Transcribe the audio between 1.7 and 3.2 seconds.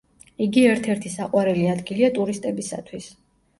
ადგილია ტურისტებისათვის.